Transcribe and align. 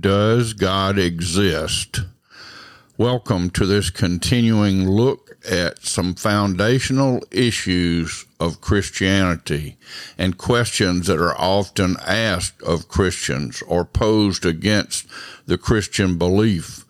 Does 0.00 0.54
God 0.54 0.98
Exist? 0.98 2.00
Welcome 2.98 3.50
to 3.50 3.64
this 3.64 3.90
continuing 3.90 4.88
look 4.88 5.36
at 5.48 5.84
some 5.84 6.14
foundational 6.14 7.22
issues 7.30 8.24
of 8.40 8.60
Christianity 8.60 9.76
and 10.18 10.36
questions 10.36 11.06
that 11.06 11.20
are 11.20 11.36
often 11.36 11.96
asked 12.04 12.60
of 12.62 12.88
Christians 12.88 13.62
or 13.68 13.84
posed 13.84 14.44
against 14.44 15.06
the 15.46 15.58
Christian 15.58 16.18
belief. 16.18 16.84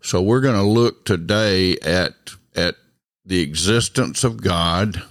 So 0.00 0.20
we're 0.20 0.40
going 0.40 0.56
to 0.56 0.62
look 0.62 1.04
today 1.04 1.76
at, 1.78 2.14
at 2.56 2.74
the 3.24 3.42
existence 3.42 4.24
of 4.24 4.42
God, 4.42 5.02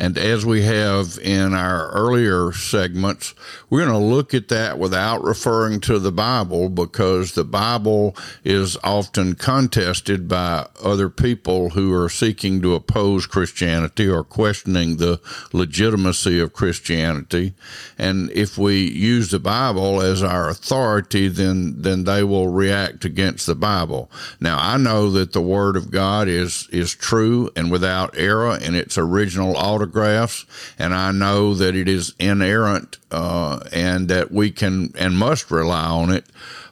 and 0.00 0.16
as 0.16 0.46
we 0.46 0.62
have 0.62 1.18
in 1.20 1.54
our 1.54 1.90
earlier 1.90 2.52
segments, 2.52 3.34
we're 3.68 3.84
going 3.84 4.00
to 4.00 4.06
look 4.06 4.32
at 4.32 4.46
that 4.48 4.78
without 4.78 5.24
referring 5.24 5.80
to 5.80 5.98
the 5.98 6.12
Bible 6.12 6.68
because 6.68 7.32
the 7.32 7.44
Bible 7.44 8.14
is 8.44 8.76
often 8.84 9.34
contested 9.34 10.28
by 10.28 10.68
other 10.80 11.08
people 11.08 11.70
who 11.70 11.92
are 11.92 12.08
seeking 12.08 12.62
to 12.62 12.76
oppose 12.76 13.26
Christianity 13.26 14.08
or 14.08 14.22
questioning 14.22 14.98
the 14.98 15.20
legitimacy 15.52 16.38
of 16.38 16.52
Christianity. 16.52 17.54
And 17.98 18.30
if 18.30 18.56
we 18.56 18.88
use 18.88 19.32
the 19.32 19.40
Bible 19.40 20.00
as 20.00 20.22
our 20.22 20.48
authority, 20.48 21.26
then, 21.26 21.82
then 21.82 22.04
they 22.04 22.22
will 22.22 22.48
react 22.48 23.04
against 23.04 23.46
the 23.48 23.56
Bible. 23.56 24.08
Now, 24.38 24.58
I 24.60 24.76
know 24.76 25.10
that 25.10 25.32
the 25.32 25.42
Word 25.42 25.76
of 25.76 25.90
God 25.90 26.28
is, 26.28 26.68
is 26.70 26.94
true 26.94 27.50
and 27.56 27.68
without 27.72 28.16
error 28.16 28.56
in 28.56 28.76
its 28.76 28.96
original 28.96 29.56
autograph 29.56 29.87
photographs, 29.88 30.46
and 30.78 30.94
I 30.94 31.12
know 31.12 31.54
that 31.54 31.74
it 31.74 31.88
is 31.88 32.14
inerrant 32.18 32.98
uh, 33.10 33.60
and 33.72 34.08
that 34.08 34.30
we 34.30 34.50
can 34.50 34.92
and 34.98 35.16
must 35.16 35.50
rely 35.50 35.86
on 35.86 36.10
it. 36.10 36.26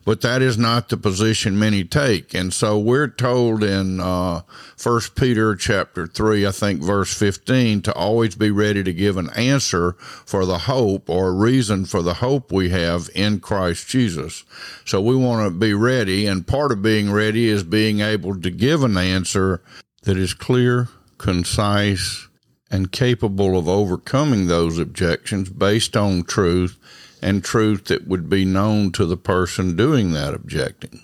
But 0.05 0.21
that 0.21 0.41
is 0.41 0.57
not 0.57 0.89
the 0.89 0.97
position 0.97 1.59
many 1.59 1.83
take, 1.83 2.33
and 2.33 2.55
so 2.55 2.79
we're 2.79 3.09
told 3.09 3.65
in 3.65 3.99
uh, 3.99 4.43
First 4.77 5.17
Peter 5.17 5.57
chapter 5.57 6.07
three, 6.07 6.47
I 6.47 6.53
think 6.53 6.81
verse 6.81 7.13
fifteen, 7.13 7.83
to 7.83 7.93
always 7.93 8.37
be 8.37 8.53
ready 8.53 8.85
to 8.85 8.93
give 8.93 9.17
an 9.17 9.31
answer 9.31 9.95
for 10.25 10.47
the 10.47 10.59
hope 10.59 11.11
or 11.11 11.35
reason 11.35 11.87
for 11.87 12.03
the 12.03 12.15
hope 12.15 12.53
we 12.53 12.69
have 12.69 13.11
in 13.17 13.41
Christ 13.41 13.89
Jesus. 13.89 14.45
So 14.85 15.01
we 15.01 15.17
want 15.17 15.45
to 15.45 15.59
be 15.59 15.75
ready, 15.75 16.29
and 16.29 16.47
part 16.47 16.71
of 16.71 16.83
being 16.83 17.11
ready 17.11 17.49
is 17.49 17.65
being 17.65 17.99
able 17.99 18.41
to 18.41 18.51
give 18.53 18.85
an 18.85 18.97
answer 18.97 19.61
that 20.03 20.17
is 20.17 20.35
clear, 20.35 20.87
concise, 21.19 22.29
and 22.71 22.93
capable 22.93 23.59
of 23.59 23.69
overcoming 23.69 24.47
those 24.47 24.79
objections 24.79 25.49
based 25.51 25.97
on 25.97 26.25
truth 26.25 26.79
and 27.23 27.45
truth 27.45 27.85
that 27.87 28.07
would 28.07 28.29
be 28.29 28.45
known 28.45 28.93
to 28.93 29.07
the 29.07 29.17
person 29.17 29.77
doing 29.77 30.13
that 30.13 30.35
objecting. 30.35 31.01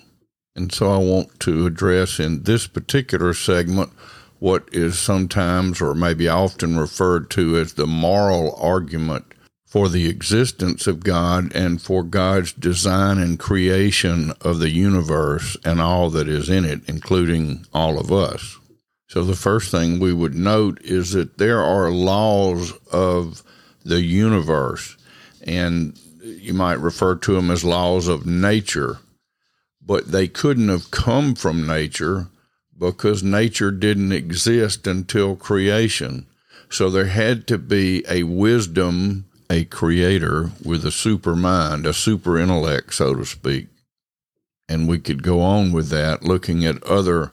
And 0.55 0.71
so 0.71 0.91
I 0.91 0.97
want 0.97 1.39
to 1.41 1.65
address 1.65 2.19
in 2.19 2.43
this 2.43 2.67
particular 2.67 3.33
segment 3.33 3.91
what 4.39 4.67
is 4.71 4.99
sometimes 4.99 5.81
or 5.81 5.95
maybe 5.95 6.27
often 6.27 6.77
referred 6.77 7.29
to 7.31 7.57
as 7.57 7.73
the 7.73 7.87
moral 7.87 8.55
argument 8.57 9.25
for 9.65 9.89
the 9.89 10.07
existence 10.07 10.85
of 10.85 11.03
God 11.03 11.51
and 11.55 11.81
for 11.81 12.03
God's 12.03 12.53
design 12.53 13.17
and 13.17 13.39
creation 13.39 14.31
of 14.41 14.59
the 14.59 14.69
universe 14.69 15.57
and 15.65 15.81
all 15.81 16.11
that 16.11 16.27
is 16.27 16.49
in 16.49 16.63
it, 16.65 16.81
including 16.87 17.65
all 17.73 17.97
of 17.97 18.11
us. 18.11 18.59
So 19.13 19.23
the 19.23 19.35
first 19.35 19.69
thing 19.69 19.99
we 19.99 20.11
would 20.11 20.33
note 20.33 20.81
is 20.81 21.11
that 21.11 21.37
there 21.37 21.61
are 21.61 21.91
laws 21.91 22.73
of 22.91 23.43
the 23.85 24.01
universe, 24.01 24.97
and 25.43 25.95
you 26.23 26.55
might 26.55 26.79
refer 26.79 27.13
to 27.17 27.35
them 27.35 27.51
as 27.51 27.63
laws 27.63 28.07
of 28.07 28.25
nature, 28.25 29.01
but 29.79 30.11
they 30.11 30.27
couldn't 30.27 30.69
have 30.69 30.89
come 30.89 31.35
from 31.35 31.67
nature 31.67 32.29
because 32.75 33.21
nature 33.21 33.69
didn't 33.69 34.13
exist 34.13 34.87
until 34.87 35.35
creation. 35.35 36.25
So 36.71 36.89
there 36.89 37.05
had 37.05 37.45
to 37.49 37.59
be 37.59 38.03
a 38.09 38.23
wisdom, 38.23 39.25
a 39.47 39.65
creator 39.65 40.49
with 40.65 40.83
a 40.87 40.91
super 40.91 41.35
mind, 41.35 41.85
a 41.85 41.93
super 41.93 42.39
intellect, 42.39 42.95
so 42.95 43.13
to 43.13 43.25
speak. 43.25 43.67
And 44.67 44.87
we 44.87 44.97
could 44.97 45.21
go 45.21 45.39
on 45.39 45.71
with 45.71 45.89
that, 45.89 46.23
looking 46.23 46.65
at 46.65 46.81
other 46.81 47.31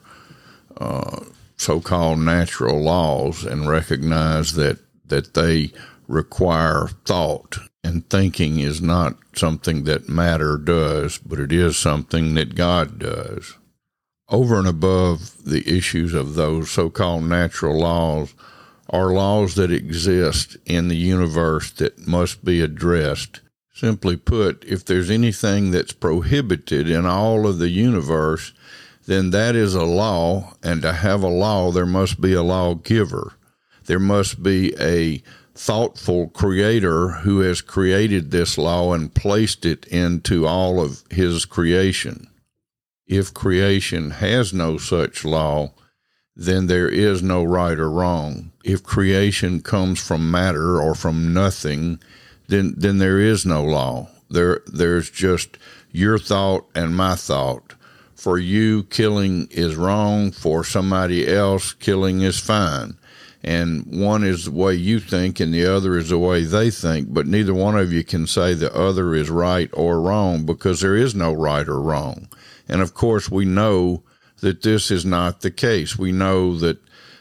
uh, 0.77 1.21
so-called 1.61 2.19
natural 2.19 2.81
laws 2.81 3.45
and 3.45 3.67
recognize 3.69 4.53
that 4.53 4.79
that 5.05 5.33
they 5.33 5.71
require 6.07 6.87
thought 7.05 7.57
and 7.83 8.09
thinking 8.09 8.59
is 8.59 8.81
not 8.81 9.15
something 9.35 9.83
that 9.83 10.09
matter 10.09 10.57
does, 10.57 11.17
but 11.17 11.39
it 11.39 11.51
is 11.51 11.77
something 11.77 12.35
that 12.35 12.55
God 12.55 12.99
does. 12.99 13.55
Over 14.29 14.59
and 14.59 14.67
above 14.67 15.43
the 15.43 15.67
issues 15.67 16.13
of 16.13 16.35
those 16.35 16.71
so-called 16.71 17.23
natural 17.23 17.79
laws 17.79 18.33
are 18.89 19.11
laws 19.11 19.55
that 19.55 19.71
exist 19.71 20.57
in 20.65 20.87
the 20.87 20.97
universe 20.97 21.71
that 21.71 22.07
must 22.07 22.43
be 22.43 22.61
addressed. 22.61 23.41
Simply 23.73 24.15
put, 24.15 24.63
if 24.65 24.85
there's 24.85 25.09
anything 25.09 25.71
that's 25.71 25.93
prohibited 25.93 26.89
in 26.89 27.05
all 27.05 27.47
of 27.47 27.57
the 27.57 27.69
universe, 27.69 28.53
then 29.05 29.31
that 29.31 29.55
is 29.55 29.75
a 29.75 29.83
law. 29.83 30.53
And 30.63 30.81
to 30.81 30.93
have 30.93 31.23
a 31.23 31.27
law, 31.27 31.71
there 31.71 31.85
must 31.85 32.21
be 32.21 32.33
a 32.33 32.43
lawgiver. 32.43 33.33
There 33.85 33.99
must 33.99 34.43
be 34.43 34.73
a 34.79 35.23
thoughtful 35.53 36.29
creator 36.29 37.09
who 37.09 37.39
has 37.41 37.61
created 37.61 38.31
this 38.31 38.57
law 38.57 38.93
and 38.93 39.13
placed 39.13 39.65
it 39.65 39.85
into 39.87 40.47
all 40.47 40.81
of 40.81 41.03
his 41.09 41.45
creation. 41.45 42.27
If 43.07 43.33
creation 43.33 44.11
has 44.11 44.53
no 44.53 44.77
such 44.77 45.25
law, 45.25 45.73
then 46.35 46.67
there 46.67 46.87
is 46.87 47.21
no 47.21 47.43
right 47.43 47.77
or 47.77 47.91
wrong. 47.91 48.51
If 48.63 48.83
creation 48.83 49.61
comes 49.61 49.99
from 49.99 50.31
matter 50.31 50.79
or 50.81 50.95
from 50.95 51.33
nothing, 51.33 51.99
then 52.47 52.73
then 52.77 52.99
there 52.99 53.19
is 53.19 53.45
no 53.45 53.63
law. 53.63 54.09
There 54.29 54.61
there's 54.65 55.09
just 55.09 55.57
your 55.91 56.17
thought 56.17 56.65
and 56.73 56.95
my 56.95 57.15
thought 57.15 57.73
for 58.21 58.37
you, 58.37 58.83
killing 58.83 59.47
is 59.49 59.75
wrong. 59.75 60.29
For 60.29 60.63
somebody 60.63 61.27
else, 61.27 61.73
killing 61.73 62.21
is 62.21 62.39
fine. 62.39 62.95
And 63.43 63.83
one 63.87 64.23
is 64.23 64.45
the 64.45 64.51
way 64.51 64.75
you 64.75 64.99
think, 64.99 65.39
and 65.39 65.51
the 65.51 65.65
other 65.65 65.97
is 65.97 66.09
the 66.09 66.19
way 66.19 66.43
they 66.43 66.69
think. 66.69 67.11
But 67.11 67.25
neither 67.25 67.55
one 67.55 67.75
of 67.75 67.91
you 67.91 68.03
can 68.03 68.27
say 68.27 68.53
the 68.53 68.71
other 68.75 69.15
is 69.15 69.31
right 69.31 69.71
or 69.73 69.99
wrong 69.99 70.45
because 70.45 70.81
there 70.81 70.95
is 70.95 71.15
no 71.15 71.33
right 71.33 71.67
or 71.67 71.81
wrong. 71.81 72.27
And 72.69 72.79
of 72.83 72.93
course, 72.93 73.31
we 73.31 73.43
know 73.43 74.03
that 74.41 74.61
this 74.61 74.91
is 74.91 75.03
not 75.03 75.41
the 75.41 75.49
case. 75.49 75.97
We 75.97 76.11
know 76.11 76.55
that 76.59 76.77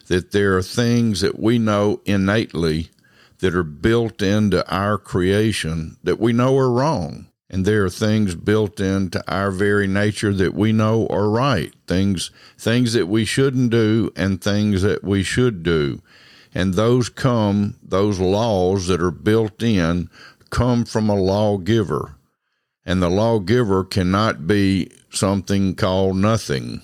that 0.09 0.33
there 0.33 0.59
are 0.59 0.63
things 0.63 1.23
that 1.23 1.39
we 1.39 1.59
know 1.59 2.03
innately 2.05 2.91
that 3.39 3.55
are 3.55 3.63
built 3.63 4.21
into 4.21 4.71
our 4.71 4.99
creation 4.99 5.97
that 6.05 6.21
we 6.21 6.35
know 6.35 6.59
are 6.59 6.71
wrong. 6.71 7.30
And 7.53 7.65
there 7.65 7.85
are 7.85 7.91
things 7.91 8.37
built 8.37 8.79
into 8.79 9.23
our 9.31 9.51
very 9.51 9.89
nature 9.89 10.33
that 10.33 10.55
we 10.55 10.73
know 10.73 11.09
are 11.09 11.29
right. 11.29 11.75
Things, 11.89 12.31
things 12.57 12.93
that 12.93 13.09
we 13.09 13.25
shouldn't 13.25 13.71
do 13.71 14.13
and 14.15 14.41
things 14.41 14.83
that 14.83 15.03
we 15.03 15.25
should 15.25 15.65
do. 15.65 16.01
And 16.55 16.75
those 16.75 17.09
come, 17.09 17.77
those 17.83 18.21
laws 18.21 18.87
that 18.87 19.03
are 19.03 19.11
built 19.11 19.65
in 19.65 20.09
come 20.51 20.85
from 20.85 21.09
a 21.09 21.17
lawgiver. 21.17 22.15
And 22.87 23.03
the 23.03 23.11
lawgiver 23.11 23.83
cannot 23.83 24.47
be 24.47 24.91
something 25.11 25.75
called 25.75 26.17
nothing. 26.17 26.83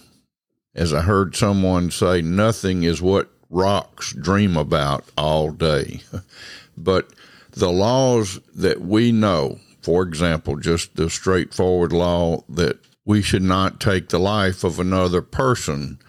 As 0.75 0.93
I 0.93 1.03
heard 1.03 1.37
someone 1.37 1.93
say, 1.93 2.23
nothing 2.23 2.83
is 2.83 3.01
what 3.01 3.31
rocks 3.51 4.13
dream 4.13 4.57
about 4.57 5.05
all 5.17 5.53
day. 5.53 6.01
but 6.77 7.13
the 7.53 7.71
laws 7.71 8.41
that 8.55 8.81
we 8.81 9.13
know, 9.13 9.61
for 9.87 10.03
example, 10.03 10.57
just 10.57 10.97
the 10.97 11.09
straightforward 11.09 11.93
law 11.93 12.43
that 12.49 12.77
we 13.05 13.23
should 13.23 13.45
not 13.45 13.79
take 13.79 14.09
the 14.09 14.19
life 14.19 14.65
of 14.65 14.81
another 14.81 15.23
person. 15.23 16.01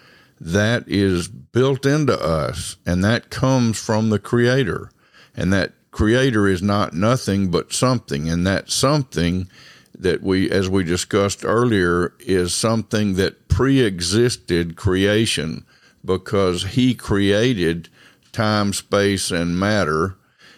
That 0.42 0.86
is 0.88 1.28
built 1.28 1.86
into 1.86 2.20
us, 2.20 2.78
and 2.88 3.04
that 3.04 3.30
comes 3.30 3.78
from 3.78 4.10
the 4.10 4.18
Creator. 4.18 4.90
And 5.36 5.54
that 5.54 5.74
Creator 5.92 6.48
is 6.48 6.64
not 6.64 6.96
nothing 6.96 7.52
but 7.52 7.72
something, 7.72 8.28
and 8.28 8.48
that 8.48 8.72
something 8.72 9.48
that 9.94 10.24
we, 10.24 10.50
as 10.50 10.68
we 10.68 10.84
discussed 10.84 11.46
earlier, 11.46 12.16
is 12.20 12.56
something 12.56 13.14
that 13.14 13.48
pre 13.48 13.82
existed 13.82 14.76
creation 14.76 15.68
because 16.04 16.64
He 16.64 16.96
created 16.96 17.90
time, 18.32 18.74
space, 18.74 19.30
and 19.30 19.60
matter 19.60 20.18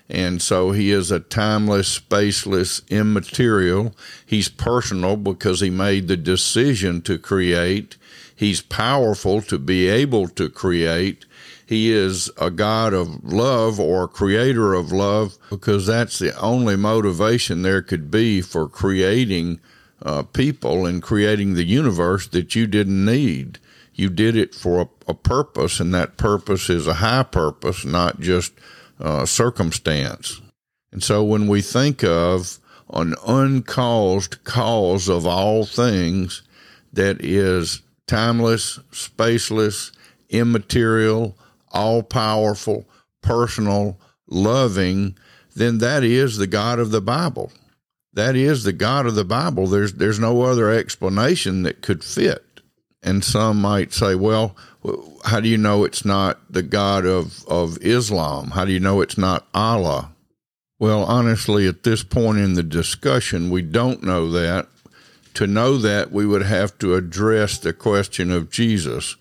and 0.10 0.42
so 0.42 0.72
he 0.72 0.92
is 0.92 1.12
a 1.12 1.20
timeless, 1.20 2.00
spaceless, 2.00 2.88
immaterial. 2.90 3.96
He's 4.26 4.50
personal 4.50 5.18
because 5.18 5.60
he 5.60 5.70
made 5.70 6.08
the 6.08 6.18
decision 6.18 7.02
to 7.04 7.20
create. 7.20 7.96
He's 8.36 8.62
powerful 8.62 9.42
to 9.44 9.60
be 9.60 9.88
able 9.88 10.28
to 10.30 10.50
create. 10.50 11.26
He 11.64 11.92
is 11.92 12.32
a 12.38 12.50
God 12.50 12.94
of 12.94 13.24
love 13.24 13.80
or 13.80 14.08
creator 14.08 14.74
of 14.74 14.92
love 14.92 15.38
because 15.52 15.86
that's 15.86 16.18
the 16.18 16.36
only 16.40 16.76
motivation 16.76 17.62
there 17.62 17.84
could 17.84 18.10
be 18.10 18.42
for 18.42 18.68
creating 18.68 19.60
uh, 20.02 20.24
people 20.24 20.88
and 20.88 21.04
creating 21.04 21.54
the 21.54 21.66
universe 21.66 22.26
that 22.30 22.56
you 22.56 22.66
didn't 22.66 23.06
need. 23.06 23.60
You 23.94 24.10
did 24.10 24.36
it 24.36 24.56
for 24.56 24.82
a, 24.82 24.90
a 25.10 25.14
purpose, 25.14 25.80
and 25.80 25.94
that 25.94 26.18
purpose 26.18 26.70
is 26.70 26.88
a 26.88 26.96
high 26.96 27.24
purpose, 27.24 27.86
not 27.86 28.20
just 28.20 28.54
uh, 29.00 29.26
circumstance. 29.26 30.42
And 30.92 31.04
so 31.04 31.24
when 31.24 31.48
we 31.48 31.62
think 31.62 32.04
of 32.04 32.60
an 32.92 33.16
uncaused 33.26 34.44
cause 34.44 35.08
of 35.08 35.26
all 35.26 35.66
things 35.66 36.42
that 36.94 37.24
is 37.24 37.82
timeless, 38.08 38.80
spaceless, 38.92 39.92
immaterial, 40.30 41.38
all 41.72 42.02
powerful, 42.02 42.88
personal, 43.22 44.00
loving, 44.28 45.16
then 45.56 45.78
that 45.80 46.04
is 46.04 46.38
the 46.38 46.48
God 46.48 46.80
of 46.80 46.92
the 46.92 47.02
Bible. 47.02 47.52
That 48.14 48.36
is 48.36 48.64
the 48.64 48.74
God 48.74 49.06
of 49.06 49.16
the 49.16 49.24
Bible. 49.24 49.68
There's 49.68 49.94
there's 49.94 50.20
no 50.20 50.42
other 50.42 50.72
explanation 50.72 51.64
that 51.64 51.82
could 51.82 52.04
fit. 52.04 52.44
And 53.02 53.24
some 53.24 53.62
might 53.62 53.94
say, 53.94 54.16
well, 54.16 54.56
how 55.24 55.40
do 55.40 55.48
you 55.48 55.58
know 55.58 55.84
it's 55.84 56.04
not 56.04 56.40
the 56.52 56.64
God 56.64 57.06
of, 57.06 57.46
of 57.48 57.78
Islam? 57.82 58.52
How 58.52 58.66
do 58.66 58.72
you 58.72 58.80
know 58.80 59.02
it's 59.02 59.18
not 59.18 59.48
Allah? 59.54 60.12
Well, 60.80 61.04
honestly, 61.04 61.68
at 61.68 61.84
this 61.84 62.04
point 62.04 62.40
in 62.40 62.54
the 62.54 62.64
discussion, 62.64 63.50
we 63.50 63.62
don't 63.62 64.04
know 64.04 64.30
that. 64.32 64.68
To 65.36 65.48
know 65.48 65.78
that, 65.78 66.12
we 66.12 66.26
would 66.26 66.44
have 66.44 66.78
to 66.80 66.96
address 66.96 67.58
the 67.58 67.74
question 67.74 68.32
of 68.32 68.50
Jesus 68.50 69.16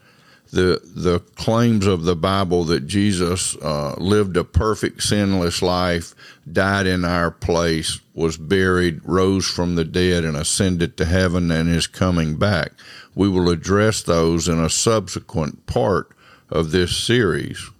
the 0.51 0.81
the 0.83 1.21
claims 1.37 1.87
of 1.87 2.05
the 2.05 2.17
Bible 2.17 2.65
that 2.65 2.87
Jesus 2.87 3.57
uh, 3.57 3.95
lived 3.99 4.37
a 4.37 4.45
perfect 4.45 5.03
sinless 5.03 5.63
life, 5.63 6.15
died 6.51 6.87
in 6.87 7.05
our 7.05 7.31
place, 7.31 8.01
was 8.15 8.37
buried, 8.37 9.01
rose 9.05 9.47
from 9.47 9.75
the 9.75 9.85
dead, 9.85 10.25
and 10.25 10.37
ascended 10.37 10.97
to 10.97 11.05
heaven, 11.05 11.51
and 11.51 11.69
is 11.69 11.87
coming 11.87 12.37
back. 12.37 12.73
We 13.15 13.29
will 13.29 13.51
address 13.51 14.03
those 14.03 14.49
in 14.49 14.59
a 14.59 14.71
subsequent 14.71 15.67
part 15.67 16.11
of 16.51 16.71
this 16.71 16.97
series. 16.97 17.71